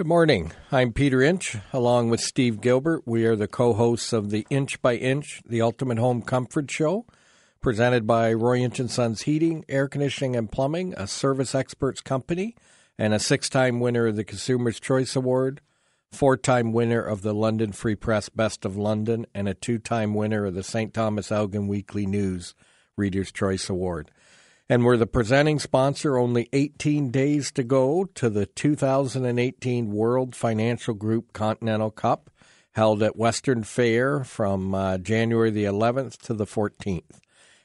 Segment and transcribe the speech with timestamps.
[0.00, 0.52] Good morning.
[0.72, 3.02] I'm Peter Inch, along with Steve Gilbert.
[3.04, 7.04] We are the co hosts of the Inch by Inch, the Ultimate Home Comfort Show,
[7.60, 12.56] presented by Roy Inch and Sons Heating, Air Conditioning, and Plumbing, a service experts company,
[12.96, 15.60] and a six time winner of the Consumer's Choice Award,
[16.10, 20.14] four time winner of the London Free Press Best of London, and a two time
[20.14, 20.94] winner of the St.
[20.94, 22.54] Thomas Elgin Weekly News
[22.96, 24.10] Reader's Choice Award
[24.70, 26.16] and we're the presenting sponsor.
[26.16, 32.30] Only 18 days to go to the 2018 World Financial Group Continental Cup,
[32.72, 37.18] held at Western Fair from uh, January the 11th to the 14th,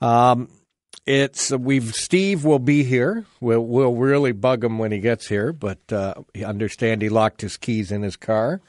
[0.00, 0.48] Um,
[1.04, 3.26] it's we've Steve will be here.
[3.40, 7.56] We'll we'll really bug him when he gets here, but uh, understand he locked his
[7.56, 8.60] keys in his car.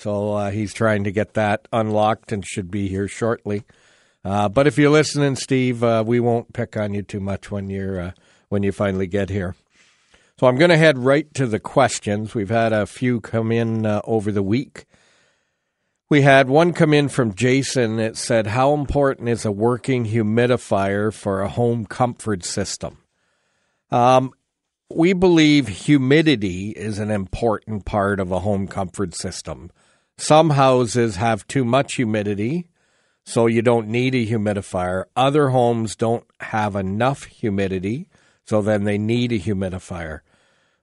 [0.00, 3.64] So uh, he's trying to get that unlocked and should be here shortly.
[4.24, 7.68] Uh, but if you're listening, Steve, uh, we won't pick on you too much when
[7.68, 8.12] you're uh,
[8.48, 9.54] when you finally get here.
[10.38, 12.34] So I'm going to head right to the questions.
[12.34, 14.86] We've had a few come in uh, over the week.
[16.08, 21.12] We had one come in from Jason that said, "How important is a working humidifier
[21.12, 22.96] for a home comfort system?"
[23.90, 24.32] Um,
[24.88, 29.70] we believe humidity is an important part of a home comfort system.
[30.20, 32.68] Some houses have too much humidity,
[33.24, 35.04] so you don't need a humidifier.
[35.16, 38.06] Other homes don't have enough humidity,
[38.44, 40.20] so then they need a humidifier.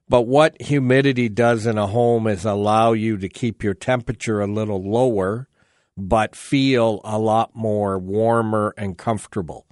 [0.08, 4.48] But what humidity does in a home is allow you to keep your temperature a
[4.48, 5.46] little lower,
[5.96, 9.66] but feel a lot more warmer and comfortable.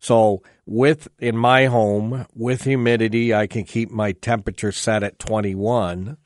[0.00, 6.16] So with in my home with humidity, I can keep my temperature set at 21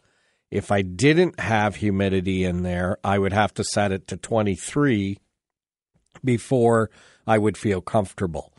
[0.50, 5.18] if I didn't have humidity in there, I would have to set it to 23
[6.24, 6.90] before
[7.26, 8.52] I would feel comfortable.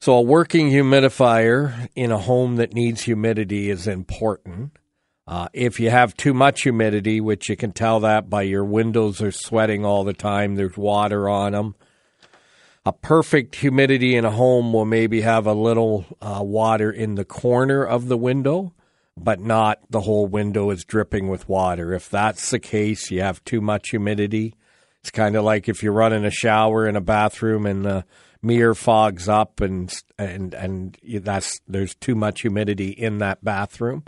[0.00, 4.72] So, a working humidifier in a home that needs humidity is important.
[5.26, 9.22] Uh, if you have too much humidity, which you can tell that by your windows
[9.22, 11.76] are sweating all the time, there's water on them.
[12.84, 17.24] A perfect humidity in a home will maybe have a little uh, water in the
[17.24, 18.74] corner of the window
[19.16, 21.92] but not the whole window is dripping with water.
[21.92, 24.54] If that's the case, you have too much humidity.
[25.00, 28.04] It's kind of like if you're running a shower in a bathroom and the
[28.42, 34.04] mirror fogs up and and and that's there's too much humidity in that bathroom.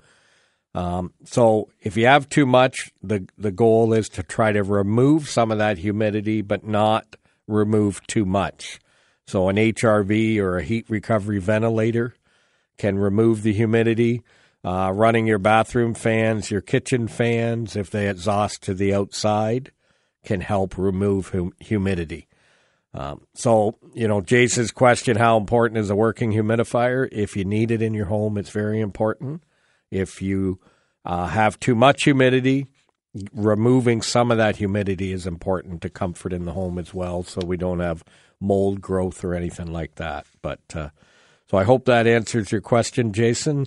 [0.75, 5.29] Um, so if you have too much, the the goal is to try to remove
[5.29, 7.17] some of that humidity, but not
[7.47, 8.81] remove too much.
[9.27, 12.15] So an HRV or a heat recovery ventilator
[12.77, 14.23] can remove the humidity
[14.65, 19.71] uh, running your bathroom fans, your kitchen fans, if they exhaust to the outside,
[20.25, 22.27] can help remove hum- humidity.
[22.95, 27.09] Um, so, you know, Jason's question how important is a working humidifier?
[27.13, 29.43] If you need it in your home, it's very important.
[29.91, 30.61] If you
[31.05, 32.69] uh, have too much humidity,
[33.33, 37.41] removing some of that humidity is important to comfort in the home as well so
[37.45, 38.05] we don't have
[38.41, 40.27] mold growth or anything like that.
[40.41, 40.89] But uh,
[41.51, 43.67] so I hope that answers your question, Jason.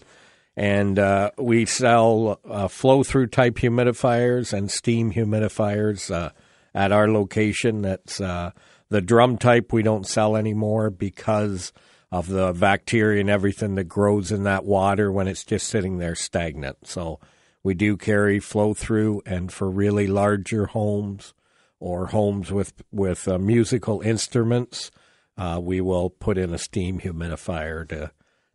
[0.58, 6.32] And uh, we sell uh, flow through type humidifiers and steam humidifiers uh,
[6.74, 7.84] at our location.
[7.84, 8.52] That's uh,
[8.90, 11.72] the drum type we don't sell anymore because
[12.12, 16.16] of the bacteria and everything that grows in that water when it's just sitting there
[16.16, 16.88] stagnant.
[16.88, 17.20] So
[17.62, 21.36] we do carry flow through, and for really larger homes
[21.80, 24.90] or homes with with uh, musical instruments,
[25.38, 28.12] uh, we will put in a steam humidifier to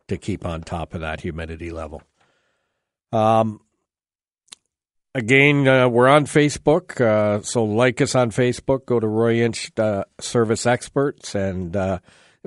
[0.07, 2.01] to keep on top of that humidity level.
[3.11, 3.61] Um,
[5.15, 8.85] again, uh, we're on Facebook, uh, so like us on Facebook.
[8.85, 11.99] Go to Roy Inch uh, Service Experts and uh,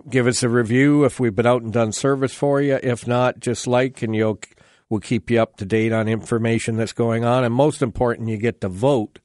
[0.09, 2.79] give us a review if we've been out and done service for you.
[2.83, 4.41] If not, just like and you'll
[4.89, 7.45] we'll keep you up to date on information that's going on.
[7.45, 9.21] And most important, you get to vote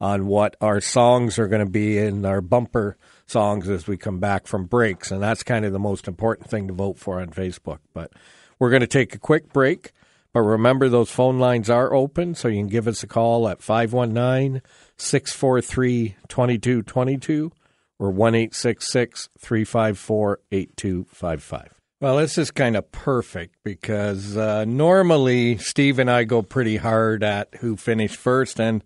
[0.00, 2.96] on what our songs are going to be in our bumper
[3.30, 5.10] songs as we come back from breaks.
[5.10, 7.78] And that's kind of the most important thing to vote for on Facebook.
[7.94, 8.12] But
[8.58, 9.92] we're going to take a quick break.
[10.32, 13.62] But remember, those phone lines are open, so you can give us a call at
[13.62, 14.62] 519
[14.96, 17.50] 643 2222
[17.98, 21.74] or 1 354 8255.
[22.00, 27.22] Well, this is kind of perfect because uh, normally Steve and I go pretty hard
[27.22, 28.82] at who finished first, and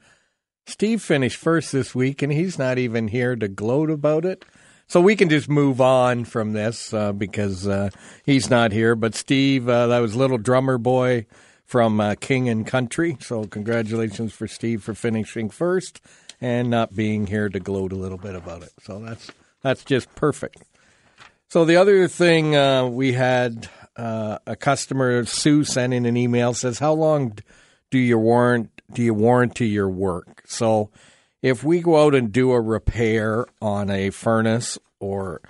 [0.66, 4.44] Steve finished first this week, and he's not even here to gloat about it.
[4.87, 7.90] So we can just move on from this uh, because uh,
[8.25, 8.94] he's not here.
[8.94, 11.26] But Steve, uh, that was little drummer boy
[11.64, 13.16] from uh, King and Country.
[13.20, 16.00] So congratulations for Steve for finishing first
[16.40, 18.72] and not being here to gloat a little bit about it.
[18.82, 19.31] So that's
[19.62, 20.62] that's just perfect.
[21.49, 26.52] So the other thing uh, we had uh, a customer Sue sent in an email
[26.52, 27.38] says, "How long
[27.90, 30.90] do your warrant do you warranty your work?" So
[31.42, 35.40] if we go out and do a repair on a furnace or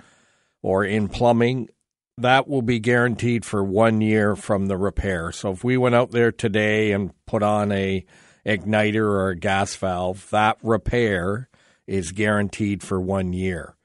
[0.61, 1.69] or in plumbing,
[2.17, 5.31] that will be guaranteed for one year from the repair.
[5.31, 8.05] So if we went out there today and put on a
[8.45, 11.49] igniter or a gas valve, that repair
[11.87, 13.75] is guaranteed for one year.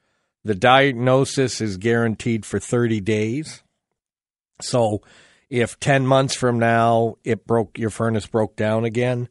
[0.43, 3.63] The diagnosis is guaranteed for 30 days.
[4.59, 5.01] So
[5.49, 9.29] if 10 months from now it broke your furnace broke down again,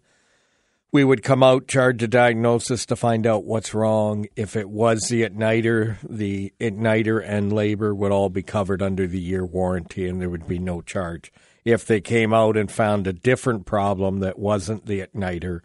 [0.93, 4.27] we would come out, charge a diagnosis to find out what's wrong.
[4.35, 9.21] If it was the igniter, the igniter and labor would all be covered under the
[9.21, 11.33] year warranty and there would be no charge.
[11.65, 15.61] If they came out and found a different problem that wasn't the igniter,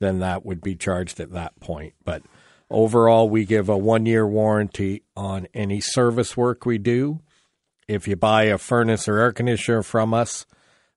[0.00, 1.94] then that would be charged at that point.
[2.04, 2.22] But
[2.68, 7.20] overall, we give a one year warranty on any service work we do.
[7.86, 10.46] If you buy a furnace or air conditioner from us,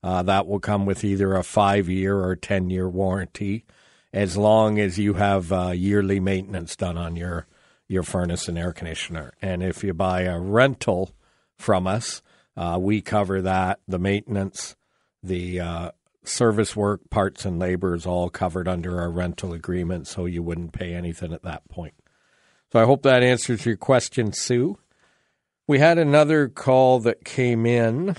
[0.04, 3.66] uh, that will come with either a five year or 10 year warranty
[4.14, 7.46] as long as you have uh, yearly maintenance done on your,
[7.88, 9.34] your furnace and air conditioner.
[9.42, 11.12] And if you buy a rental
[11.58, 12.22] from us,
[12.56, 14.76] uh, we cover that, the maintenance,
[15.22, 15.92] the uh,
[16.24, 20.74] service work, parts, and labor is all covered under our rental agreement, so you wouldn't
[20.74, 21.94] pay anything at that point.
[22.72, 24.78] So I hope that answers your question, Sue.
[25.68, 28.16] We had another call that came in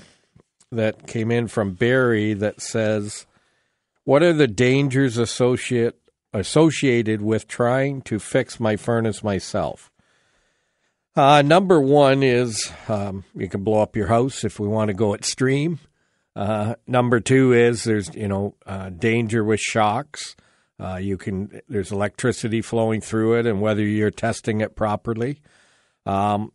[0.71, 3.25] that came in from Barry that says,
[4.03, 5.95] "What are the dangers associate
[6.33, 9.91] associated with trying to fix my furnace myself?"
[11.15, 14.93] Uh, number one is um, you can blow up your house if we want to
[14.93, 15.79] go extreme.
[16.35, 20.35] Uh, number two is there's you know uh, danger with shocks.
[20.79, 25.41] Uh, you can there's electricity flowing through it, and whether you're testing it properly.
[26.05, 26.53] Um,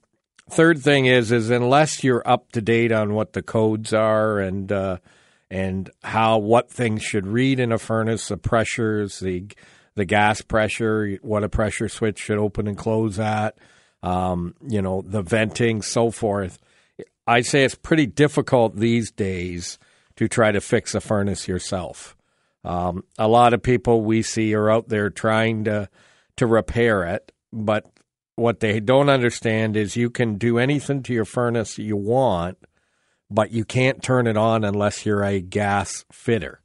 [0.50, 4.70] third thing is is unless you're up to date on what the codes are and
[4.70, 4.98] uh,
[5.50, 9.46] and how what things should read in a furnace, the pressures, the
[9.94, 13.56] the gas pressure, what a pressure switch should open and close at,
[14.02, 16.58] um, you know, the venting, so forth.
[17.26, 19.78] I'd say it's pretty difficult these days
[20.16, 22.16] to try to fix a furnace yourself.
[22.64, 25.88] Um, a lot of people we see are out there trying to
[26.36, 27.86] to repair it, but
[28.36, 32.58] what they don't understand is you can do anything to your furnace you want,
[33.30, 36.60] but you can't turn it on unless you're a gas fitter.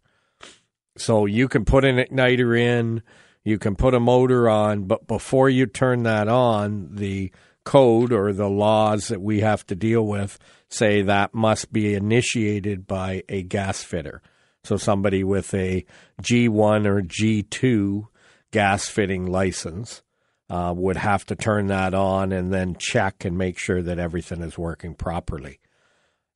[0.98, 3.04] So you can put an igniter in,
[3.44, 7.32] you can put a motor on, but before you turn that on, the
[7.64, 12.88] code or the laws that we have to deal with say that must be initiated
[12.88, 14.22] by a gas fitter.
[14.64, 15.86] So somebody with a
[16.22, 18.08] G1 or G2
[18.52, 20.02] gas fitting license
[20.50, 24.42] uh, would have to turn that on and then check and make sure that everything
[24.42, 25.60] is working properly.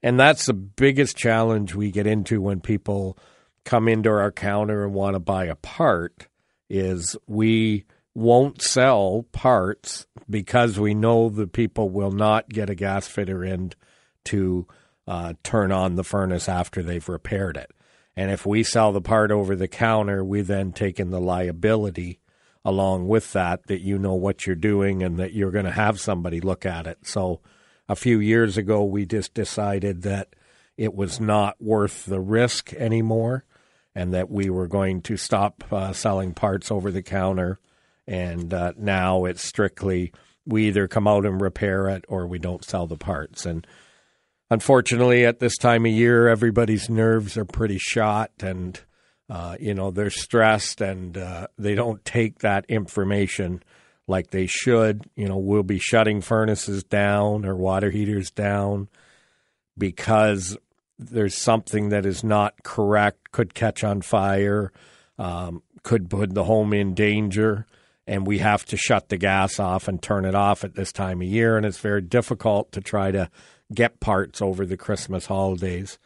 [0.01, 3.17] And that's the biggest challenge we get into when people
[3.63, 6.27] come into our counter and want to buy a part
[6.69, 13.07] is we won't sell parts because we know the people will not get a gas
[13.07, 13.71] fitter in
[14.25, 14.67] to
[15.07, 17.71] uh, turn on the furnace after they've repaired it.
[18.15, 22.19] And if we sell the part over the counter, we then take in the liability
[22.65, 25.99] along with that, that you know what you're doing and that you're going to have
[25.99, 26.99] somebody look at it.
[27.03, 27.41] So
[27.89, 30.35] a few years ago, we just decided that
[30.77, 33.43] it was not worth the risk anymore
[33.93, 37.59] and that we were going to stop uh, selling parts over the counter.
[38.07, 40.13] And uh, now it's strictly
[40.45, 43.45] we either come out and repair it or we don't sell the parts.
[43.45, 43.65] And
[44.49, 48.79] unfortunately, at this time of year, everybody's nerves are pretty shot and,
[49.29, 53.63] uh, you know, they're stressed and uh, they don't take that information
[54.07, 55.09] like they should.
[55.15, 58.89] You know, we'll be shutting furnaces down or water heaters down
[59.77, 60.57] because
[60.99, 64.71] there's something that is not correct, could catch on fire,
[65.17, 67.65] um, could put the home in danger
[68.05, 71.21] and we have to shut the gas off and turn it off at this time
[71.21, 71.55] of year.
[71.55, 73.29] And it's very difficult to try to
[73.73, 75.97] get parts over the Christmas holidays.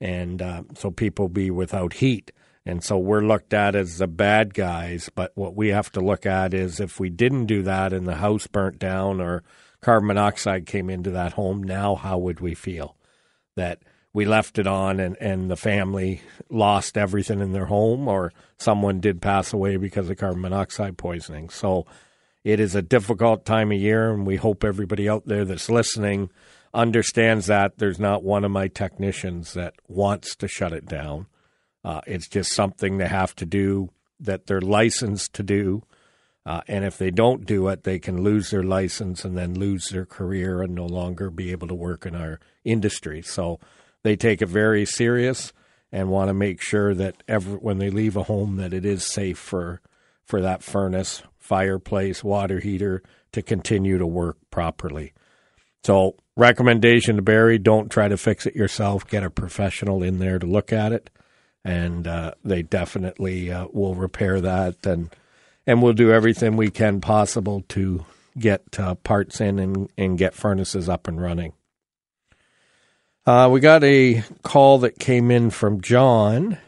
[0.00, 2.32] And uh, so people be without heat.
[2.66, 5.08] And so we're looked at as the bad guys.
[5.14, 8.16] But what we have to look at is if we didn't do that and the
[8.16, 9.44] house burnt down or
[9.80, 12.96] carbon monoxide came into that home, now how would we feel?
[13.54, 13.78] That
[14.12, 18.98] we left it on and, and the family lost everything in their home or someone
[18.98, 21.50] did pass away because of carbon monoxide poisoning.
[21.50, 21.86] So
[22.42, 26.30] it is a difficult time of year, and we hope everybody out there that's listening
[26.72, 31.26] understands that there's not one of my technicians that wants to shut it down.
[31.86, 33.88] Uh, it's just something they have to do
[34.18, 35.84] that they're licensed to do.
[36.44, 39.88] Uh, and if they don't do it, they can lose their license and then lose
[39.88, 43.22] their career and no longer be able to work in our industry.
[43.22, 43.60] So
[44.02, 45.52] they take it very serious
[45.92, 47.22] and want to make sure that
[47.60, 49.80] when they leave a home that it is safe for
[50.24, 53.00] for that furnace, fireplace, water heater
[53.30, 55.12] to continue to work properly.
[55.84, 59.06] So, recommendation to Barry: don't try to fix it yourself.
[59.06, 61.10] Get a professional in there to look at it,
[61.66, 65.10] and uh, they definitely uh, will repair that and
[65.66, 68.06] and we'll do everything we can possible to
[68.38, 71.52] get uh, parts in and, and get furnaces up and running.
[73.26, 76.58] Uh, we got a call that came in from John.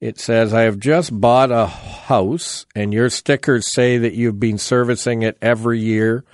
[0.00, 4.58] It says, I have just bought a house, and your stickers say that you've been
[4.58, 6.24] servicing it every year.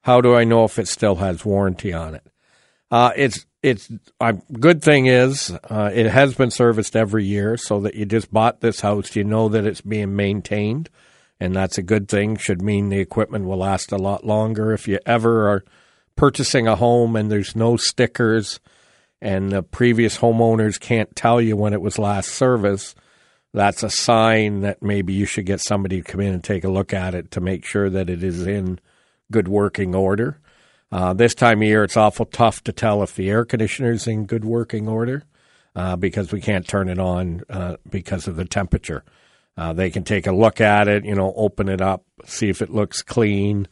[0.00, 2.26] How do I know if it still has warranty on it?
[2.94, 7.80] Uh, it's it's a good thing is uh, it has been serviced every year, so
[7.80, 10.88] that you just bought this house, you know that it's being maintained,
[11.40, 12.36] and that's a good thing.
[12.36, 14.72] Should mean the equipment will last a lot longer.
[14.72, 15.64] If you ever are
[16.14, 18.60] purchasing a home and there's no stickers
[19.20, 22.96] and the previous homeowners can't tell you when it was last serviced,
[23.52, 26.70] that's a sign that maybe you should get somebody to come in and take a
[26.70, 28.78] look at it to make sure that it is in
[29.32, 30.38] good working order.
[30.94, 34.06] Uh, this time of year, it's awful tough to tell if the air conditioner is
[34.06, 35.24] in good working order
[35.74, 39.02] uh, because we can't turn it on uh, because of the temperature.
[39.56, 42.62] Uh, they can take a look at it, you know, open it up, see if
[42.62, 43.66] it looks clean,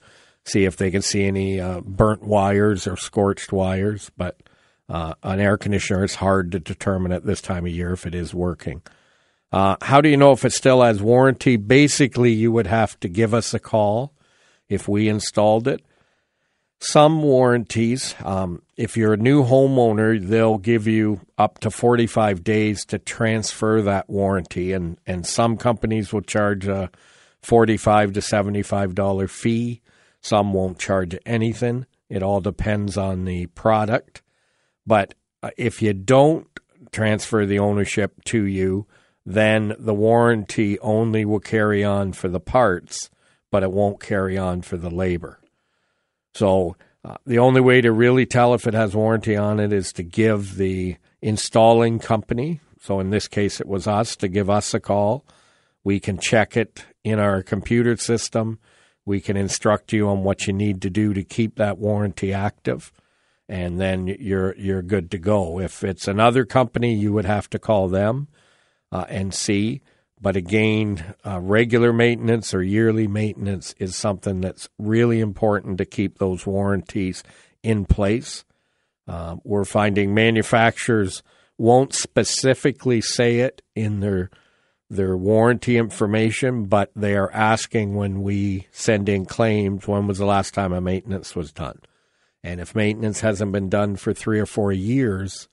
[0.44, 4.10] see if they can see any uh, burnt wires or scorched wires.
[4.16, 4.42] But
[4.88, 8.16] uh, an air conditioner is hard to determine at this time of year if it
[8.16, 8.82] is working.
[9.52, 11.56] How do you know if it still has warranty?
[11.56, 14.12] Basically, you would have to give us a call
[14.68, 15.84] if we installed it.
[16.84, 22.84] Some warranties, um, if you're a new homeowner, they'll give you up to 45 days
[22.86, 26.90] to transfer that warranty, and, and some companies will charge a
[27.40, 29.80] 45 to $75 fee
[30.22, 31.84] some won't charge anything.
[32.08, 34.22] It all depends on the product.
[34.86, 36.46] But uh, if you don't
[36.92, 38.86] transfer the ownership to you,
[39.26, 43.10] then the warranty only will carry on for the parts,
[43.50, 45.40] but it won't carry on for the labor.
[46.34, 49.92] So uh, the only way to really tell if it has warranty on it is
[49.94, 54.74] to give the installing company, so in this case it was us, to give us
[54.74, 55.24] a call.
[55.84, 58.58] We can check it in our computer system
[59.04, 62.92] we can instruct you on what you need to do to keep that warranty active,
[63.48, 65.58] and then you're you're good to go.
[65.58, 68.28] If it's another company, you would have to call them
[68.92, 69.82] uh, and see.
[70.22, 76.18] But again, uh, regular maintenance or yearly maintenance is something that's really important to keep
[76.18, 77.24] those warranties
[77.64, 78.44] in place.
[79.08, 81.24] Uh, we're finding manufacturers
[81.58, 84.30] won't specifically say it in their
[84.88, 90.26] their warranty information, but they are asking when we send in claims when was the
[90.26, 91.80] last time a maintenance was done.
[92.44, 95.48] And if maintenance hasn't been done for three or four years,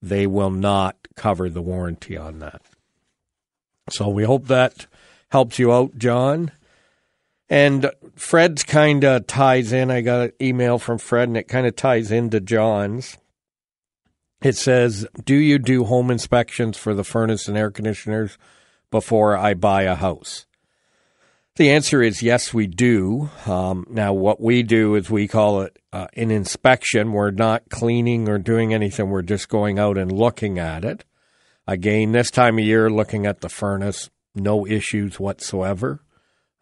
[0.00, 2.62] they will not cover the warranty on that.
[3.90, 4.86] So we hope that
[5.30, 6.52] helps you out, John.
[7.50, 9.90] And Fred's kind of ties in.
[9.90, 13.16] I got an email from Fred, and it kind of ties into John's.
[14.42, 18.38] It says, Do you do home inspections for the furnace and air conditioners
[18.90, 20.46] before I buy a house?
[21.56, 23.30] The answer is yes, we do.
[23.44, 27.12] Um, now, what we do is we call it uh, an inspection.
[27.12, 31.04] We're not cleaning or doing anything, we're just going out and looking at it.
[31.68, 36.00] Again, this time of year, looking at the furnace, no issues whatsoever.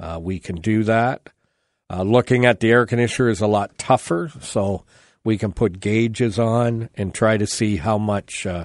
[0.01, 1.31] Uh, we can do that.
[1.89, 4.85] Uh, looking at the air conditioner is a lot tougher, so
[5.23, 8.65] we can put gauges on and try to see how much uh,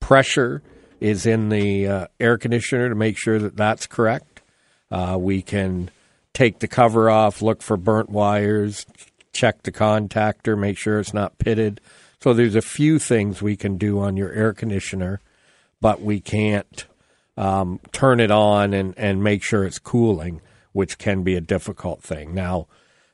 [0.00, 0.62] pressure
[0.98, 4.40] is in the uh, air conditioner to make sure that that's correct.
[4.90, 5.90] Uh, we can
[6.32, 8.86] take the cover off, look for burnt wires,
[9.34, 11.82] check the contactor, make sure it's not pitted.
[12.22, 15.20] So there's a few things we can do on your air conditioner,
[15.82, 16.86] but we can't
[17.36, 20.40] um, turn it on and, and make sure it's cooling
[20.72, 22.34] which can be a difficult thing.
[22.34, 22.66] Now,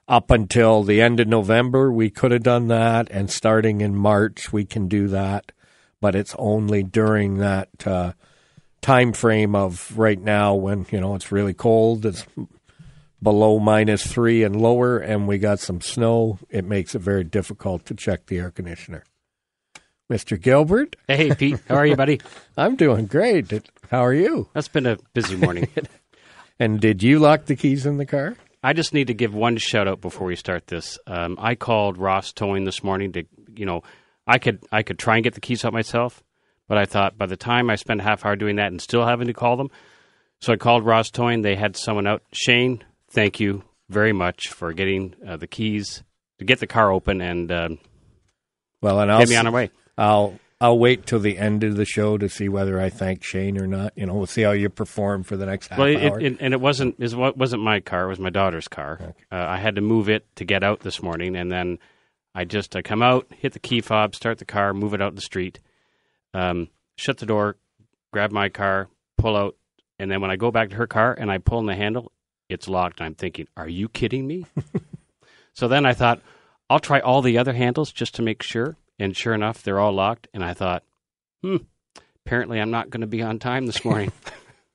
[0.07, 4.53] up until the end of November, we could have done that, and starting in March,
[4.53, 5.53] we can do that,
[6.01, 8.13] but it's only during that uh,
[8.81, 12.07] time frame of right now when you know it's really cold.
[12.07, 12.25] It's
[13.23, 16.39] below minus three and lower, and we got some snow.
[16.49, 19.05] It makes it very difficult to check the air conditioner.
[20.11, 20.41] Mr.
[20.41, 20.97] Gilbert.
[21.07, 21.61] Hey, Pete.
[21.69, 22.21] How are you, buddy?
[22.57, 23.53] I'm doing great.
[23.91, 24.49] How are you?
[24.55, 25.69] That's been a busy morning.
[26.61, 28.37] And did you lock the keys in the car?
[28.62, 30.99] I just need to give one shout out before we start this.
[31.07, 33.25] Um, I called Ross Towing this morning to,
[33.55, 33.83] you know,
[34.27, 36.23] I could I could try and get the keys out myself,
[36.67, 39.07] but I thought by the time I spent a half hour doing that and still
[39.07, 39.71] having to call them,
[40.41, 41.43] so I called Ross Towing.
[41.43, 42.23] They had someone out.
[42.33, 46.03] Shane, thank you very much for getting uh, the keys
[46.41, 47.79] to get the car open and um,
[48.83, 49.71] well, and I'll get me on our way.
[49.99, 53.61] I'll I'll wait till the end of the show to see whether I thank Shane
[53.61, 53.93] or not.
[53.97, 56.21] You know, we'll see how you perform for the next half well, it, hour.
[56.21, 58.99] It, and it wasn't it wasn't my car; it was my daughter's car.
[59.00, 59.12] Okay.
[59.31, 61.78] Uh, I had to move it to get out this morning, and then
[62.35, 65.14] I just I come out, hit the key fob, start the car, move it out
[65.14, 65.61] the street,
[66.33, 67.57] um, shut the door,
[68.12, 69.57] grab my car, pull out,
[69.99, 72.12] and then when I go back to her car and I pull in the handle,
[72.49, 73.01] it's locked.
[73.01, 74.46] I'm thinking, are you kidding me?
[75.53, 76.20] so then I thought,
[76.70, 78.77] I'll try all the other handles just to make sure.
[78.99, 80.29] And sure enough, they're all locked.
[80.35, 80.83] And I thought,
[81.43, 81.59] hmm,
[82.27, 84.13] apparently I'm not going to be on time this morning.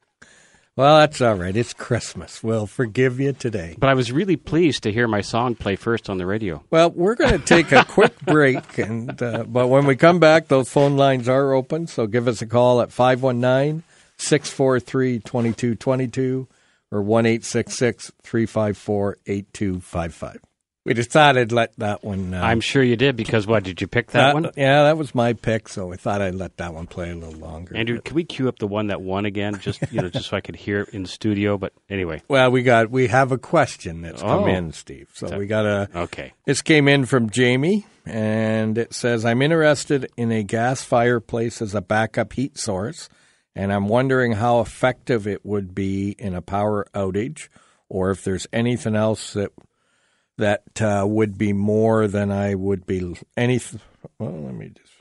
[0.75, 1.55] well, that's all right.
[1.55, 2.41] It's Christmas.
[2.41, 3.75] We'll forgive you today.
[3.77, 6.63] But I was really pleased to hear my song play first on the radio.
[6.71, 8.77] Well, we're going to take a quick break.
[8.77, 11.87] and uh, But when we come back, those phone lines are open.
[11.87, 13.83] So give us a call at 519
[14.17, 16.47] 643 2222
[16.91, 20.37] or 1 354 8255.
[20.85, 22.33] We decided let that one.
[22.33, 24.51] Uh, I'm sure you did because what did you pick that, that, one?
[24.57, 27.39] Yeah, that was my pick, so we thought I'd let that one play a little
[27.39, 27.77] longer.
[27.77, 28.05] Andrew, but.
[28.05, 30.41] can we cue up the one that won again, just you know, just so I
[30.41, 31.57] could hear it in the studio?
[31.57, 34.27] But anyway, well, we got we have a question that's oh.
[34.27, 35.09] come in, Steve.
[35.13, 36.33] So that, we got a okay.
[36.45, 41.73] This came in from Jamie, and it says, "I'm interested in a gas fireplace as
[41.73, 43.07] a backup heat source,
[43.55, 47.47] and I'm wondering how effective it would be in a power outage,
[47.87, 49.53] or if there's anything else that."
[50.37, 53.79] That uh, would be more than I would be anything.
[54.19, 54.93] Well, let me just.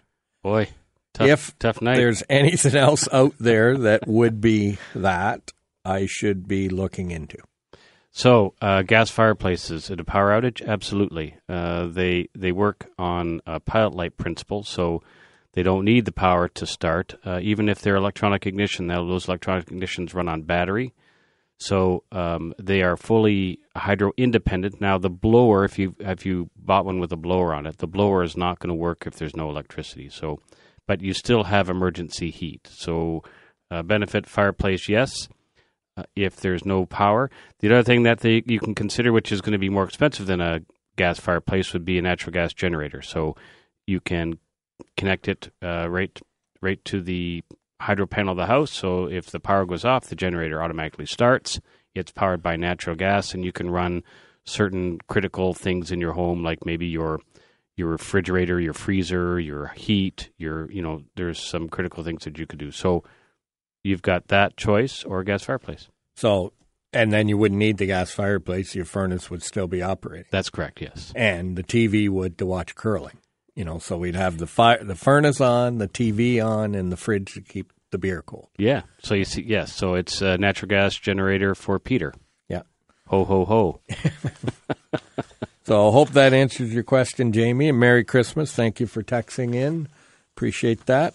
[0.43, 0.69] Boy,
[1.15, 1.97] tough, if tough night.
[1.97, 5.53] there's anything else out there that would be that,
[5.85, 7.39] I should be looking into.
[8.15, 11.37] So, uh, gas fireplaces at a power outage, absolutely.
[11.49, 15.03] Uh, they they work on a pilot light principle, so
[15.55, 17.15] they don't need the power to start.
[17.25, 20.93] Uh, even if they're electronic ignition, those electronic ignitions run on battery.
[21.63, 24.81] So um, they are fully hydro independent.
[24.81, 27.87] Now the blower, if you if you bought one with a blower on it, the
[27.87, 30.09] blower is not going to work if there's no electricity.
[30.09, 30.41] So,
[30.89, 32.69] but you still have emergency heat.
[32.73, 33.23] So
[33.71, 35.29] uh, benefit fireplace, yes.
[35.97, 39.43] Uh, if there's no power, the other thing that they, you can consider, which is
[39.43, 40.63] going to be more expensive than a
[40.97, 43.03] gas fireplace, would be a natural gas generator.
[43.03, 43.37] So
[43.87, 44.39] you can
[44.97, 46.19] connect it uh, right
[46.61, 47.45] right to the
[47.83, 48.73] hydro panel the house.
[48.73, 51.61] So if the power goes off, the generator automatically starts.
[51.95, 54.03] It's powered by natural gas, and you can run
[54.45, 57.21] certain critical things in your home, like maybe your
[57.77, 62.47] your refrigerator, your freezer, your heat, your you know, there's some critical things that you
[62.47, 62.71] could do.
[62.71, 63.03] So
[63.83, 65.89] you've got that choice or a gas fireplace.
[66.17, 66.53] So
[66.93, 70.29] and then you wouldn't need the gas fireplace; your furnace would still be operating.
[70.31, 70.81] That's correct.
[70.81, 73.19] Yes, and the TV would to watch curling.
[73.55, 76.97] You know, so we'd have the fire, the furnace on, the TV on, and the
[76.97, 78.49] fridge to keep the beer cold.
[78.57, 78.83] Yeah.
[79.03, 79.73] So you see, yes.
[79.75, 82.15] So it's a natural gas generator for Peter.
[82.49, 82.63] Yeah.
[83.09, 83.81] Ho ho ho.
[85.65, 87.69] so I hope that answers your question, Jamie.
[87.69, 88.53] And Merry Christmas.
[88.53, 89.89] Thank you for texting in.
[90.35, 91.15] Appreciate that.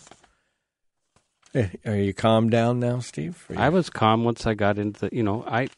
[1.55, 3.45] Eh, are you calm down now, Steve?
[3.55, 5.15] I was calm once I got into the.
[5.15, 5.69] You know, I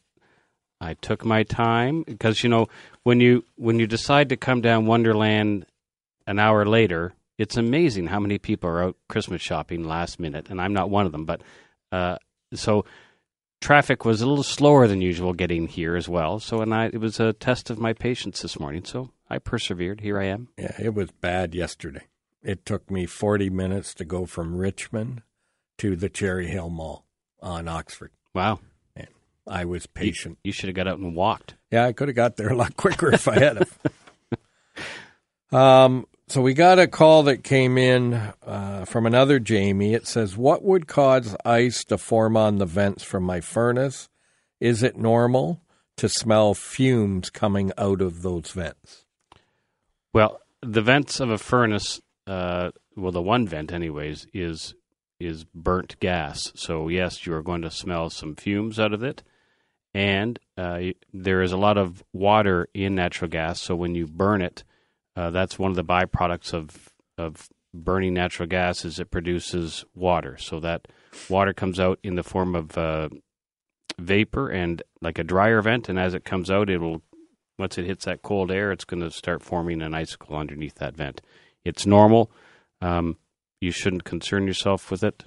[0.81, 2.67] I took my time because you know
[3.03, 5.65] when you when you decide to come down Wonderland
[6.29, 10.61] an hour later, it's amazing how many people are out Christmas shopping last minute, and
[10.61, 11.25] I'm not one of them.
[11.25, 11.41] But
[11.91, 12.17] uh,
[12.53, 12.85] so
[13.59, 16.39] traffic was a little slower than usual getting here as well.
[16.39, 18.85] So and I it was a test of my patience this morning.
[18.85, 20.01] So I persevered.
[20.01, 20.49] Here I am.
[20.55, 22.03] Yeah, it was bad yesterday.
[22.43, 25.23] It took me 40 minutes to go from Richmond
[25.79, 27.05] to the Cherry Hill Mall
[27.41, 28.11] on Oxford.
[28.35, 28.59] Wow.
[28.95, 29.07] And
[29.47, 30.37] I was patient.
[30.43, 31.55] You, you should have got out and walked.
[31.71, 33.67] Yeah, I could have got there a lot quicker if I had.
[35.51, 39.93] um, so we got a call that came in uh, from another Jamie.
[39.93, 44.09] It says, "What would cause ice to form on the vents from my furnace?
[44.59, 45.61] Is it normal
[45.97, 49.05] to smell fumes coming out of those vents?"
[50.13, 54.75] Well, the vents of a furnace, uh, well, the one vent, anyways, is
[55.19, 56.51] is burnt gas.
[56.55, 59.23] So yes, you are going to smell some fumes out of it,
[59.93, 60.79] and uh,
[61.11, 63.59] there is a lot of water in natural gas.
[63.59, 64.63] So when you burn it,
[65.15, 70.37] uh, that's one of the byproducts of of burning natural gas is it produces water.
[70.37, 70.87] So that
[71.29, 73.09] water comes out in the form of uh,
[73.99, 77.01] vapor and like a dryer vent, and as it comes out, it will
[77.57, 80.95] once it hits that cold air, it's going to start forming an icicle underneath that
[80.95, 81.21] vent.
[81.65, 82.31] It's normal.
[82.81, 83.17] Um,
[83.59, 85.25] you shouldn't concern yourself with it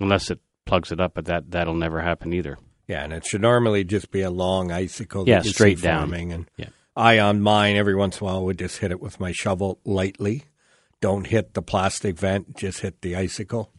[0.00, 2.56] unless it plugs it up, but that that'll never happen either.
[2.86, 5.28] Yeah, and it should normally just be a long icicle.
[5.28, 6.12] Yeah, straight down.
[6.14, 6.68] And yeah.
[6.94, 9.80] I on mine every once in a while would just hit it with my shovel
[9.84, 10.44] lightly.
[11.00, 13.72] Don't hit the plastic vent; just hit the icicle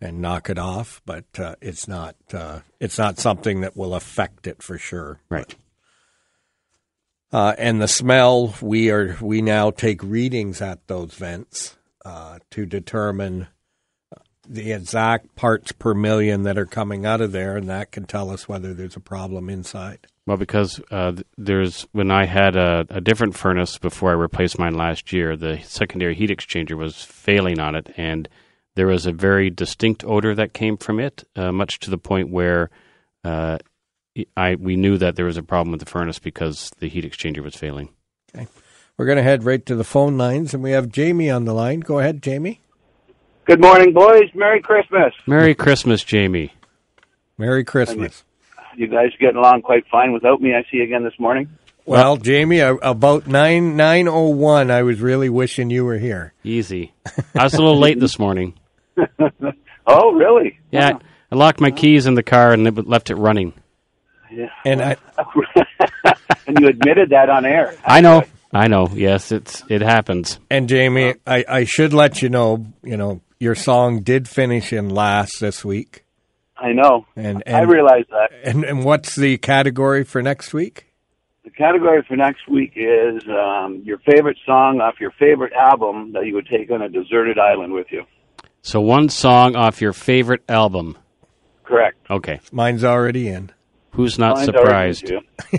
[0.00, 1.02] and knock it off.
[1.04, 5.20] But uh, it's not uh, it's not something that will affect it for sure.
[5.28, 5.54] Right.
[7.30, 12.38] But, uh, and the smell, we are we now take readings at those vents uh,
[12.50, 13.48] to determine
[14.48, 18.30] the exact parts per million that are coming out of there, and that can tell
[18.30, 20.06] us whether there's a problem inside.
[20.26, 24.74] Well, because uh, there's when I had a, a, different furnace before I replaced mine
[24.74, 28.28] last year, the secondary heat exchanger was failing on it, and
[28.76, 32.30] there was a very distinct odor that came from it, uh, much to the point
[32.30, 32.70] where
[33.24, 33.58] uh,
[34.36, 37.42] I we knew that there was a problem with the furnace because the heat exchanger
[37.42, 37.88] was failing.
[38.34, 38.46] Okay.
[38.96, 41.54] We're going to head right to the phone lines, and we have Jamie on the
[41.54, 41.80] line.
[41.80, 42.60] Go ahead, Jamie.
[43.44, 44.30] Good morning, boys.
[44.34, 45.12] Merry Christmas.
[45.26, 46.52] Merry Christmas, Jamie.
[47.36, 48.22] Merry Christmas.
[48.76, 50.54] You guys are getting along quite fine without me.
[50.54, 51.48] I see you again this morning.
[51.84, 56.32] Well, Jamie, about nine nine oh one, I was really wishing you were here.
[56.44, 56.92] Easy.
[57.34, 58.54] I was a little late this morning.
[59.86, 60.60] oh, really?
[60.70, 60.98] Yeah,
[61.30, 63.54] I locked my keys in the car and left it running.
[64.30, 64.46] Yeah.
[64.64, 64.96] And I
[66.46, 67.74] and you admitted that on air.
[67.84, 68.24] I know.
[68.52, 68.88] I know.
[68.92, 70.38] Yes, it's it happens.
[70.50, 74.88] And Jamie, I, I should let you know, you know, your song did finish in
[74.88, 76.01] last this week.
[76.62, 77.06] I know.
[77.16, 78.30] And, and I realize that.
[78.44, 80.86] And and what's the category for next week?
[81.44, 86.24] The category for next week is um, your favorite song off your favorite album that
[86.26, 88.04] you would take on a deserted island with you.
[88.62, 90.96] So one song off your favorite album.
[91.64, 91.96] Correct.
[92.08, 92.38] Okay.
[92.52, 93.50] Mine's already in.
[93.90, 95.08] Who's not Mine's surprised?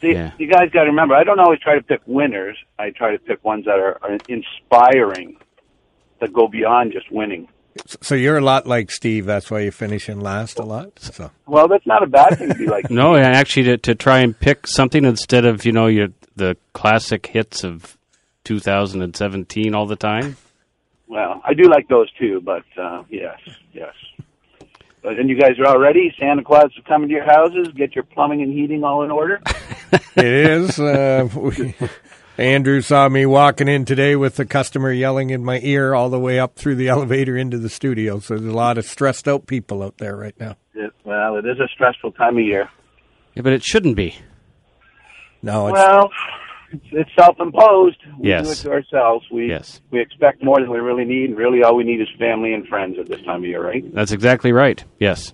[0.00, 0.30] See, Yeah.
[0.38, 2.56] you guys got to remember, I don't always try to pick winners.
[2.78, 5.36] I try to pick ones that are, are inspiring,
[6.20, 7.48] that go beyond just winning.
[8.00, 9.26] So you're a lot like Steve.
[9.26, 10.98] That's why you finish in last a lot.
[10.98, 12.90] So Well, that's not a bad thing to be like.
[12.90, 16.56] No, and actually to, to try and pick something instead of you know your the
[16.72, 17.96] classic hits of
[18.44, 20.36] 2017 all the time.
[21.06, 23.38] Well, I do like those too, but uh, yes,
[23.72, 23.94] yes.
[25.02, 26.14] But and you guys are all ready.
[26.18, 27.68] Santa Claus is coming to your houses.
[27.68, 29.40] Get your plumbing and heating all in order.
[30.16, 30.78] it is.
[30.78, 31.74] Uh, we,
[32.40, 36.18] Andrew saw me walking in today with the customer yelling in my ear all the
[36.18, 38.18] way up through the elevator into the studio.
[38.18, 40.56] So there's a lot of stressed out people out there right now.
[40.74, 42.68] It, well, it is a stressful time of year.
[43.34, 44.16] Yeah, but it shouldn't be.
[45.42, 46.10] No, it's, Well,
[46.72, 47.98] it's, it's self-imposed.
[48.18, 48.44] We Yes.
[48.46, 49.26] do it to ourselves.
[49.30, 49.80] We Yes.
[49.90, 51.36] we expect more than we really need.
[51.36, 53.84] Really, all we need is family and friends at this time of year, right?
[53.94, 54.82] That's exactly right.
[54.98, 55.32] Yes.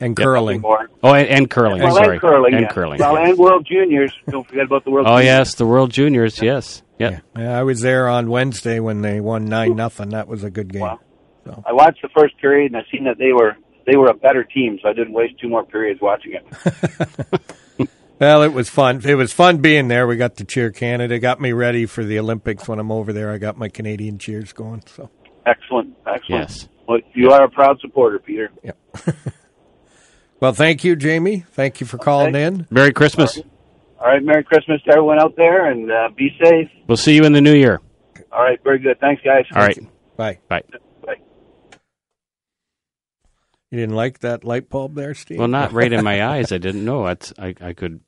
[0.00, 0.60] And curling.
[0.60, 0.88] More.
[1.02, 1.82] Oh, and, and curling.
[1.82, 2.12] Well, sorry.
[2.12, 2.54] and curling.
[2.54, 2.72] And yeah.
[2.72, 2.98] curling.
[2.98, 4.12] Well, and World Juniors.
[4.28, 5.06] Don't forget about the World.
[5.06, 5.24] oh Juniors.
[5.24, 6.40] yes, the World Juniors.
[6.40, 6.82] Yes.
[6.98, 7.12] Yep.
[7.12, 7.42] Yeah.
[7.42, 10.10] Yeah, I was there on Wednesday when they won nine nothing.
[10.10, 10.82] That was a good game.
[10.82, 11.00] Wow.
[11.66, 14.44] I watched the first period and I seen that they were they were a better
[14.44, 17.40] team, so I didn't waste two more periods watching it.
[18.20, 19.02] Well, it was fun.
[19.04, 20.06] It was fun being there.
[20.06, 21.18] We got to cheer Canada.
[21.18, 23.32] Got me ready for the Olympics when I'm over there.
[23.32, 24.84] I got my Canadian cheers going.
[24.86, 25.10] So
[25.46, 26.48] Excellent, excellent.
[26.48, 26.68] Yes.
[26.88, 28.50] Well, you are a proud supporter, Peter.
[30.44, 31.42] Well, thank you, Jamie.
[31.52, 32.44] Thank you for calling Okay.
[32.44, 32.66] in.
[32.68, 33.38] Merry Christmas.
[33.98, 36.68] All right, Merry Christmas to everyone out there, and uh, be safe.
[36.86, 37.80] We'll see you in the new year.
[38.30, 39.00] All right, very good.
[39.00, 39.46] Thanks, guys.
[39.54, 39.78] All right.
[40.18, 40.40] Bye.
[40.48, 40.60] Bye.
[41.02, 41.14] Bye.
[43.70, 45.38] You didn't like that light bulb there, Steve?
[45.38, 46.52] Well, not right in my eyes.
[46.52, 47.06] I didn't know.
[47.06, 48.00] That's I, I could.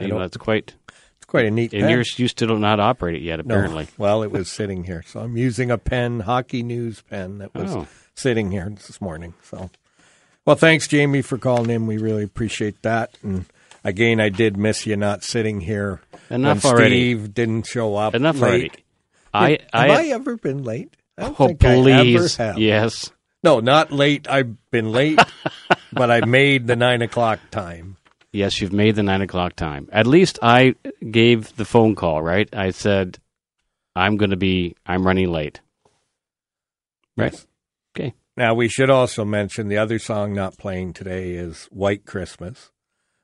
[0.00, 0.74] I You know, that's quite.
[1.18, 1.90] It's quite a neat And pen.
[1.90, 3.54] you're you still not operate it yet, No.
[3.54, 3.86] apparently.
[3.98, 7.76] Well, it was sitting here, so I'm using a pen, hockey news pen that was
[7.76, 7.86] Oh.
[8.16, 9.34] sitting here this morning.
[9.44, 9.70] So,
[10.48, 11.86] well, thanks, Jamie, for calling in.
[11.86, 13.10] We really appreciate that.
[13.22, 13.44] And
[13.84, 17.12] again, I did miss you not sitting here Enough when already.
[17.12, 18.14] Steve didn't show up.
[18.14, 18.48] Enough late.
[18.48, 18.70] already.
[19.34, 20.96] I have I, I ever been late?
[21.18, 23.12] I don't oh think I please yes.
[23.44, 24.26] No, not late.
[24.26, 25.20] I've been late,
[25.92, 27.98] but I made the nine o'clock time.
[28.32, 29.90] Yes, you've made the nine o'clock time.
[29.92, 30.76] At least I
[31.10, 32.48] gave the phone call, right?
[32.54, 33.18] I said,
[33.94, 35.60] I'm going to be, I'm running late.
[37.18, 37.32] Right.
[37.34, 37.46] Yes.
[37.94, 38.14] Okay.
[38.38, 42.70] Now we should also mention the other song not playing today is "White Christmas,"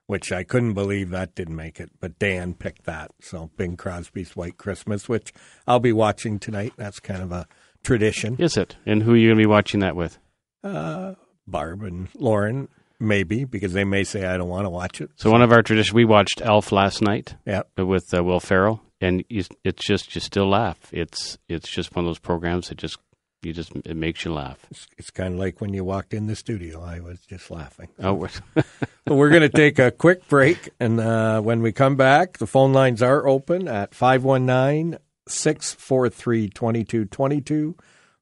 [0.08, 3.12] which I couldn't believe that didn't make it, but Dan picked that.
[3.20, 5.32] So Bing Crosby's "White Christmas," which
[5.68, 6.72] I'll be watching tonight.
[6.76, 7.46] That's kind of a
[7.84, 8.34] tradition.
[8.40, 8.74] Is it?
[8.86, 10.18] And who are you going to be watching that with?
[10.64, 11.14] Uh,
[11.46, 12.66] Barb and Lauren,
[12.98, 15.10] maybe because they may say I don't want to watch it.
[15.14, 18.82] So one of our traditions, we watched Elf last night Yeah, with uh, Will Ferrell,
[19.00, 19.48] and it's
[19.86, 20.88] just you still laugh.
[20.90, 22.98] It's it's just one of those programs that just
[23.44, 24.58] you just it makes you laugh.
[24.70, 26.82] it's, it's kind of like when you walked in the studio.
[26.82, 27.88] I was just laughing.
[27.98, 28.64] Oh, we're-
[29.06, 30.70] we're going to take a quick break.
[30.80, 37.74] And uh, when we come back, the phone lines are open at 519 643 2222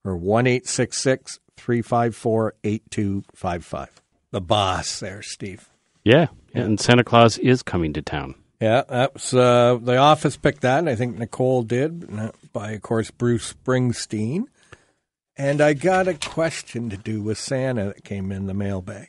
[0.04, 0.44] or 1
[1.56, 4.02] 354 8255.
[4.30, 5.68] The boss there, Steve.
[6.04, 8.34] yeah, and Santa Claus is coming to town.
[8.60, 12.82] Yeah, that's uh, the office picked that, and I think Nicole did uh, by, of
[12.82, 14.44] course, Bruce Springsteen.
[15.36, 19.08] And I got a question to do with Santa that came in the mailbag.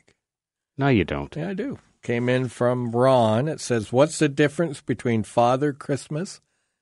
[0.78, 1.34] No, you don't.
[1.36, 1.78] Yeah, I do.
[2.02, 3.48] Came in from Ron.
[3.48, 6.40] It says, What's the difference between Father Christmas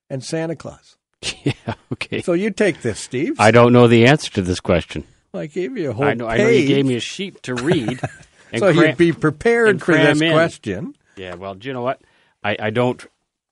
[0.09, 0.97] and Santa Claus?
[1.45, 2.23] yeah, okay.
[2.23, 3.39] So you take this, Steve.
[3.39, 5.05] I don't know the answer to this question.
[5.35, 6.27] I gave you a whole I know.
[6.27, 8.01] I know you gave me a sheet to read.
[8.57, 10.33] so cram- you'd be prepared for this in.
[10.33, 10.95] question.
[11.17, 11.35] Yeah.
[11.35, 12.01] Well, do you know what?
[12.45, 13.05] I I don't.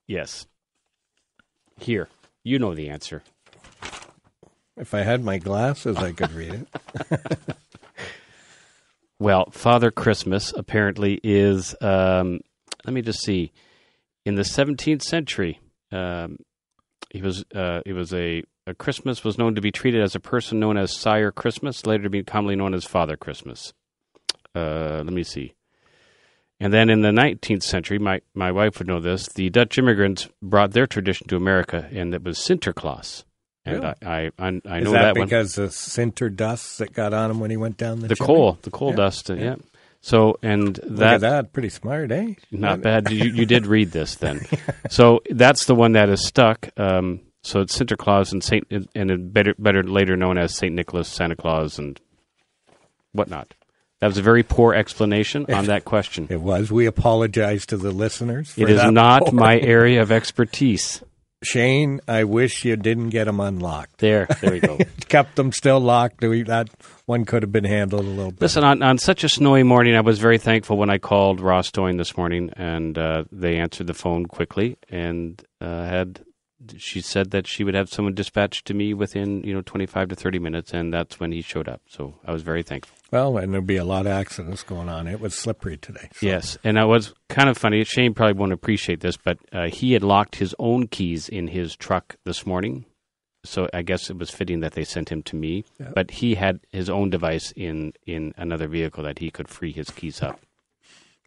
[0.06, 0.46] Yes.
[1.78, 2.08] Here,
[2.44, 3.22] you know the answer.
[4.80, 6.66] If I had my glasses, I could read
[7.10, 7.56] it.
[9.20, 11.76] Well, Father Christmas apparently is.
[11.82, 12.40] Um,
[12.86, 13.52] let me just see.
[14.24, 15.60] In the 17th century,
[15.92, 16.38] um,
[17.10, 17.44] he was.
[17.54, 20.78] Uh, it was a, a Christmas was known to be treated as a person known
[20.78, 23.74] as Sire Christmas, later to be commonly known as Father Christmas.
[24.54, 25.52] Uh, let me see.
[26.58, 29.28] And then in the 19th century, my, my wife would know this.
[29.28, 33.24] The Dutch immigrants brought their tradition to America, and it was Sinterklaas.
[33.66, 33.94] And Really?
[34.02, 35.26] I, I, I, I Is know that, that, one.
[35.26, 38.58] because the sinter dust that got on him when he went down the The coal,
[38.62, 39.30] the coal Yeah, dust.
[39.30, 39.42] uh, yeah.
[39.42, 39.54] yeah.
[40.00, 41.52] So and Look that at that.
[41.52, 42.34] Pretty smart, eh?
[42.50, 43.10] not bad.
[43.12, 44.40] You, you did read this then.
[44.90, 46.70] So that's the one that is stuck.
[46.78, 51.36] Um, so it's Sinterklaas and Saint, and better better later known as Saint Nicholas, Santa
[51.36, 52.00] Claus, and
[53.12, 53.54] whatnot.
[54.00, 56.26] That was a very poor explanation on that question.
[56.30, 56.72] It was.
[56.72, 58.52] We apologize to the listeners.
[58.52, 61.02] For It is not poor- my area of expertise.
[61.42, 63.98] Shane, I wish you didn't get them unlocked.
[63.98, 64.78] There, there we go.
[65.08, 66.20] Kept them still locked.
[66.20, 66.68] We, that
[67.06, 68.42] one could have been handled a little bit.
[68.42, 71.70] Listen, on, on such a snowy morning, I was very thankful when I called Ross
[71.70, 76.24] Towing this morning, and uh, they answered the phone quickly and uh, had.
[76.76, 80.08] She said that she would have someone dispatched to me within you know twenty five
[80.08, 81.80] to thirty minutes, and that's when he showed up.
[81.88, 82.98] So I was very thankful.
[83.10, 85.08] Well, and there'll be a lot of accidents going on.
[85.08, 86.08] It was slippery today.
[86.14, 87.82] so- Yes, and it was kind of funny.
[87.84, 91.74] Shane probably won't appreciate this, but uh, he had locked his own keys in his
[91.76, 92.84] truck this morning.
[93.42, 95.64] So I guess it was fitting that they sent him to me.
[95.78, 95.92] Yeah.
[95.94, 99.88] But he had his own device in in another vehicle that he could free his
[99.90, 100.38] keys up.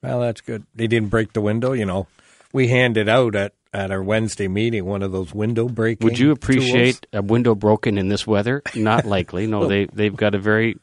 [0.04, 0.66] Well, that's good.
[0.76, 1.72] They didn't break the window.
[1.74, 2.06] You know,
[2.54, 6.06] we handed out at, at our Wednesday meeting one of those window breaking.
[6.06, 6.38] Would you tools.
[6.38, 8.62] appreciate a window broken in this weather?
[8.76, 9.48] Not likely.
[9.48, 10.78] No, they they've got a very.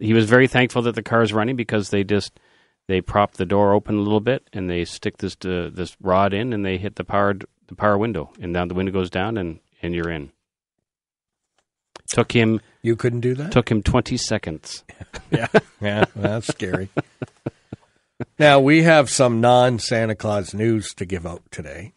[0.00, 2.40] He was very thankful that the car is running because they just
[2.88, 6.32] they prop the door open a little bit and they stick this uh, this rod
[6.32, 7.34] in and they hit the power
[7.68, 10.32] the power window and now the window goes down and and you're in.
[12.08, 13.52] Took him You couldn't do that?
[13.52, 14.84] took him twenty seconds.
[15.30, 15.46] yeah,
[15.80, 16.88] yeah, that's scary.
[18.38, 21.92] now we have some non Santa Claus news to give out today.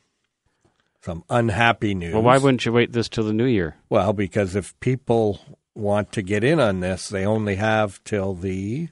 [1.02, 2.14] Some unhappy news.
[2.14, 3.76] Well, why wouldn't you wait this till the new year?
[3.90, 5.42] Well, because if people
[5.76, 8.90] want to get in on this, they only have till the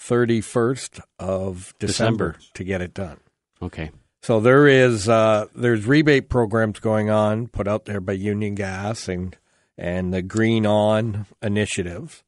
[0.00, 2.54] 31st of December, December.
[2.54, 3.18] to get it done.
[3.62, 3.90] Okay.
[4.22, 9.08] So there is uh, there's rebate programs going on put out there by Union Gas
[9.08, 9.36] and
[9.78, 12.22] and the GreenON initiative,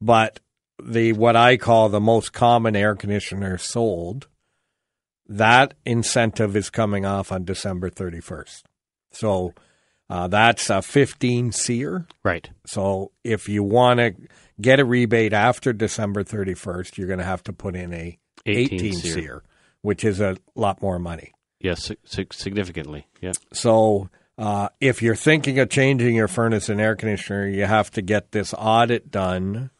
[0.00, 0.38] but
[0.82, 4.28] the what I call the most common air conditioner sold,
[5.26, 8.62] that incentive is coming off on December 31st.
[9.10, 9.54] So
[10.10, 12.06] uh, that's a 15 SEER.
[12.22, 12.50] Right.
[12.66, 14.14] So if you want to
[14.60, 18.80] get a rebate after December 31st, you're going to have to put in a 18
[18.80, 19.12] 18 SEER.
[19.12, 19.42] SEER,
[19.82, 21.32] which is a lot more money.
[21.60, 23.06] Yes, significantly.
[23.22, 23.32] Yeah.
[23.52, 28.02] So uh, if you're thinking of changing your furnace and air conditioner, you have to
[28.02, 29.70] get this audit done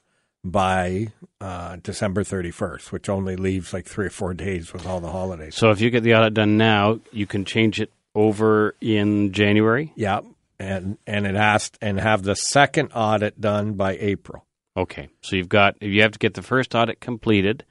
[0.43, 1.09] by
[1.41, 5.57] uh, December 31st, which only leaves like three or four days with all the holidays.
[5.57, 9.92] So if you get the audit done now, you can change it over in January.
[9.96, 10.20] Yeah,
[10.59, 14.46] and and it has and have the second audit done by April.
[14.77, 15.09] Okay.
[15.20, 17.64] So you've got you have to get the first audit completed,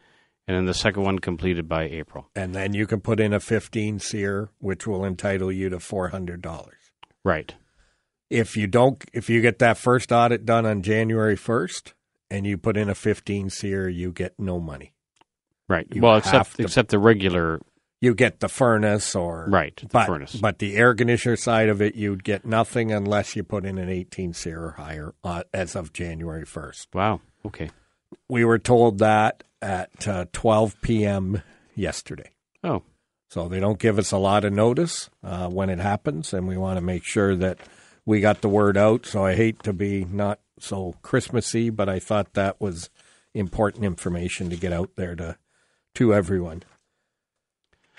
[0.48, 2.30] and then the second one completed by April.
[2.36, 6.68] And then you can put in a 15 SEER, which will entitle you to $400.
[7.24, 7.54] Right.
[8.30, 11.94] If you don't, if you get that first audit done on January 1st
[12.32, 14.94] and you put in a 15 SEER, you get no money.
[15.70, 15.88] Right.
[15.94, 17.60] You well, except to- except the regular.
[18.04, 19.78] You get the furnace or Right.
[19.78, 20.36] The but, furnace.
[20.36, 23.88] But the air conditioner side of it, you'd get nothing unless you put in an
[23.88, 26.88] 18 SEER or higher uh, as of January 1st.
[26.94, 27.22] wow.
[27.46, 27.70] Okay.
[28.28, 31.44] We were told that at uh, 12 p.m.
[31.76, 32.32] yesterday.
[32.62, 32.84] Oh.
[33.30, 36.58] So they don't give us a lot of notice uh, when it happens, and we
[36.58, 37.58] want to make sure that
[38.06, 39.06] we got the word out.
[39.06, 42.90] So I hate to be not so Christmassy, but I thought that was
[43.34, 45.38] important information to get out there to
[45.96, 46.64] to everyone.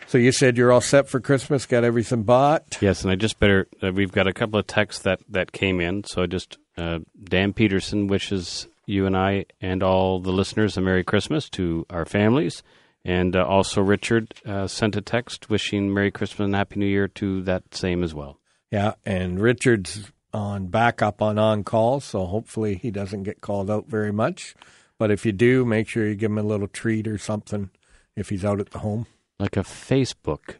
[0.06, 2.78] So you said you're all set for Christmas, got everything bought.
[2.80, 3.66] Yes, and I just better.
[3.82, 6.04] Uh, we've got a couple of texts that that came in.
[6.04, 10.80] So I just uh, Dan Peterson wishes you and I and all the listeners a
[10.80, 12.62] Merry Christmas to our families,
[13.04, 17.08] and uh, also Richard uh, sent a text wishing Merry Christmas and Happy New Year
[17.08, 18.38] to that same as well.
[18.70, 23.86] Yeah, and Richard's on backup on on call, so hopefully he doesn't get called out
[23.88, 24.54] very much.
[24.98, 27.70] But if you do, make sure you give him a little treat or something
[28.16, 29.06] if he's out at the home.
[29.38, 30.56] Like a Facebook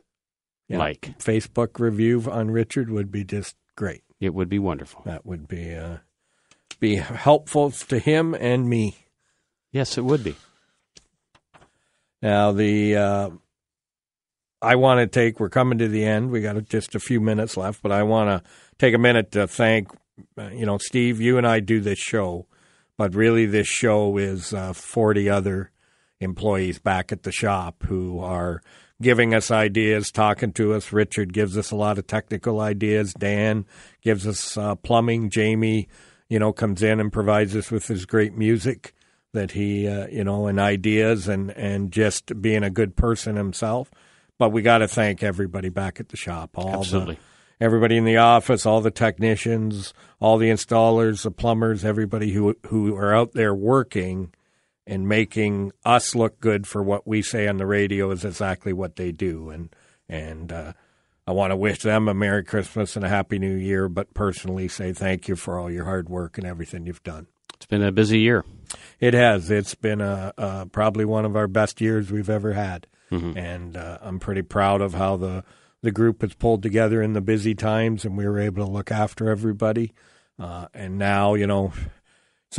[0.69, 0.79] Yeah.
[0.79, 4.03] like, Facebook review on Richard would be just great.
[4.21, 5.03] it would be wonderful.
[5.05, 5.99] That would be uh,
[6.81, 8.97] be helpful to him and me.
[9.73, 10.37] Yes, it would be.
[12.23, 13.31] Now the uh,
[14.63, 15.39] I want to take.
[15.41, 16.31] We're coming to the end.
[16.31, 19.47] We got just a few minutes left, but I want to take a minute to
[19.47, 19.89] thank.
[20.39, 22.47] Uh, you know, Steve, you and I do this show,
[22.97, 25.71] but really this show is uh, forty other
[26.25, 28.61] employees back at the shop who are
[29.01, 30.93] giving us ideas, talking to us.
[30.93, 33.15] Richard gives us a lot of technical ideas.
[33.15, 33.67] Dan
[34.03, 35.31] gives us uh, plumbing.
[35.31, 35.89] Jamie,
[36.29, 38.95] you know, comes in and provides us with his great music
[39.33, 43.91] that he, uh, you know, and ideas and, and just being a good person himself.
[44.39, 46.51] But we got to thank everybody back at the shop.
[46.55, 47.17] All Absolutely.
[47.17, 52.57] The, everybody in the office, all the technicians, all the installers, the plumbers, everybody who
[52.67, 54.33] who are out there working
[54.87, 58.97] and making us look good for what we say on the radio is exactly what
[58.97, 59.51] they do.
[59.51, 59.75] And
[60.09, 60.73] and uh,
[61.27, 64.68] I want to wish them a Merry Christmas and a Happy New Year, but personally
[64.68, 67.27] say thank you for all your hard work and everything you've done.
[67.55, 68.44] It's been a busy year.
[69.01, 69.51] It has.
[69.51, 72.87] It's been a, uh probably one of our best years we've ever had,
[73.37, 75.44] and uh, I'm pretty proud of how the
[75.83, 78.90] the group has pulled together in the busy times, and we were able to look
[78.90, 79.92] after everybody.
[80.38, 81.73] Uh, and now, you know,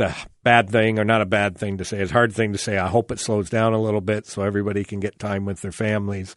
[0.00, 1.98] a bad thing or not a bad thing to say.
[2.00, 2.76] It's a hard thing to say.
[2.78, 5.72] I hope it slows down a little bit so everybody can get time with their
[5.72, 6.36] families,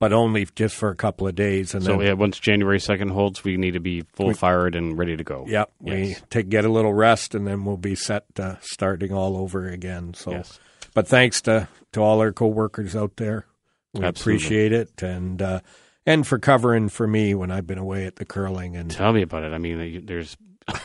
[0.00, 1.72] but only just for a couple of days.
[1.74, 4.98] And So then yeah, once January second holds, we need to be full fired and
[4.98, 5.44] ready to go.
[5.46, 9.36] Yep, we take get a little rest, and then we'll be set uh, starting all
[9.36, 10.12] over again.
[10.14, 10.58] So, Yes.
[10.92, 13.46] but thanks to to all our coworkers out there,
[13.94, 14.34] we Absolutely.
[14.46, 15.60] appreciate it, and uh,
[16.04, 19.22] and for covering for me when I've been away at the curling, and Tell me
[19.22, 19.52] about it.
[19.52, 20.36] I mean, there's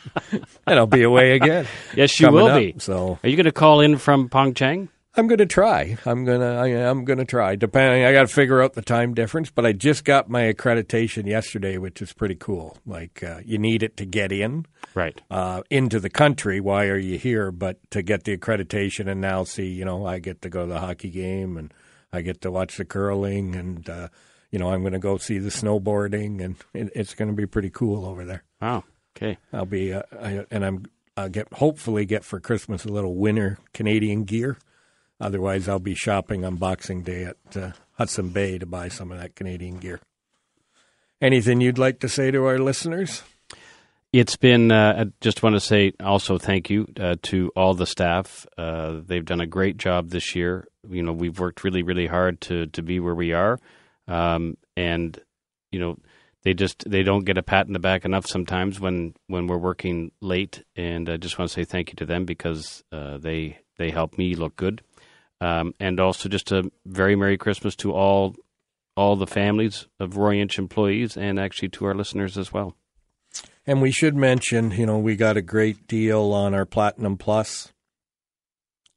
[0.32, 1.66] and I'll be away again.
[1.96, 2.58] yes, you will up.
[2.58, 2.74] be.
[2.78, 4.88] So Are you going to call in from PyeongChang?
[5.14, 5.98] I'm going to try.
[6.06, 6.54] I'm gonna.
[6.54, 7.54] I, I'm going to try.
[7.54, 9.50] Depending, I got to figure out the time difference.
[9.50, 12.78] But I just got my accreditation yesterday, which is pretty cool.
[12.86, 14.64] Like uh, you need it to get in.
[14.94, 15.18] Right.
[15.30, 16.60] uh, into the country.
[16.60, 17.50] Why are you here?
[17.50, 20.72] But to get the accreditation and now see, you know, I get to go to
[20.72, 21.72] the hockey game and
[22.12, 24.08] I get to watch the curling and, uh,
[24.50, 27.46] you know, I'm going to go see the snowboarding and it, it's going to be
[27.46, 28.44] pretty cool over there.
[28.60, 28.84] Wow.
[29.16, 29.38] Okay.
[29.52, 33.58] I'll be, uh, I, and I'm, I'll get, hopefully get for Christmas a little winter
[33.72, 34.56] Canadian gear.
[35.20, 39.18] Otherwise, I'll be shopping on Boxing Day at uh, Hudson Bay to buy some of
[39.18, 40.00] that Canadian gear.
[41.20, 43.22] Anything you'd like to say to our listeners?
[44.12, 44.70] It's been.
[44.70, 48.46] Uh, I just want to say also thank you uh, to all the staff.
[48.58, 50.66] Uh, they've done a great job this year.
[50.86, 53.58] You know, we've worked really, really hard to to be where we are,
[54.08, 55.18] um, and
[55.70, 55.96] you know,
[56.42, 59.58] they just they don't get a pat in the back enough sometimes when when we're
[59.58, 60.64] working late.
[60.76, 64.18] And I just want to say thank you to them because uh, they they help
[64.18, 64.82] me look good,
[65.40, 68.34] um, and also just a very merry Christmas to all
[68.96, 72.76] all the families of Roy Inch employees and actually to our listeners as well.
[73.66, 77.72] And we should mention, you know, we got a great deal on our Platinum Plus.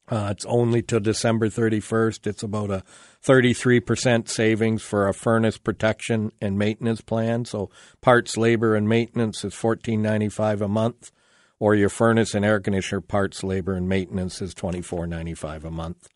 [0.10, 2.28] Uh, it's only till December 31st.
[2.28, 2.84] It's about a
[3.26, 7.46] 33% savings for a furnace protection and maintenance plan.
[7.46, 7.72] So
[8.02, 11.12] parts, labor, and maintenance is $14.95 a month,
[11.60, 16.08] or your furnace and air conditioner parts, labor, and maintenance is $24.95 a month.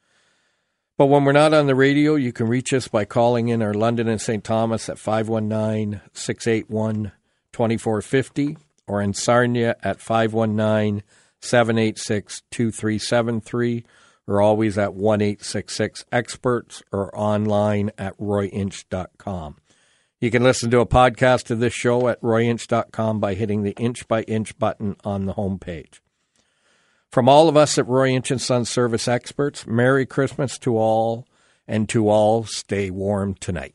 [0.98, 3.74] But when we're not on the radio, you can reach us by calling in our
[3.74, 4.44] London and St.
[4.44, 7.14] Thomas at 519 681
[7.54, 11.04] 2450 or in Sarnia at 519
[11.40, 13.86] 786 2373
[14.30, 15.38] or always at 1
[16.12, 19.58] experts or online at royinch.com.
[20.22, 24.08] You can listen to a podcast of this show at royinch.com by hitting the inch
[24.08, 26.00] by inch button on the homepage.
[27.12, 31.26] From all of us at Roy Inch and Son Service Experts, Merry Christmas to all,
[31.68, 33.68] and to all, stay warm tonight.